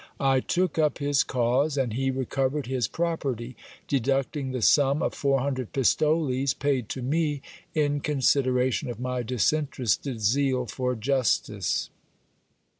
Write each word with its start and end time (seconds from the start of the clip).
I 0.19 0.39
took 0.39 0.79
up 0.79 0.97
his 0.97 1.21
cause, 1.23 1.77
and 1.77 1.93
he 1.93 2.09
re 2.09 2.25
covered 2.25 2.65
his 2.65 2.87
property, 2.87 3.55
deducting 3.87 4.49
the 4.51 4.63
sum 4.63 5.03
of 5.03 5.13
four 5.13 5.41
hundred 5.41 5.73
pistoles, 5.73 6.55
paid 6.55 6.89
to 6.89 7.03
me 7.03 7.43
in 7.75 7.99
consideration 7.99 8.89
of 8.89 8.99
my 8.99 9.21
disinterested 9.21 10.19
zeal 10.19 10.65
for 10.65 10.95
justice. 10.95 11.91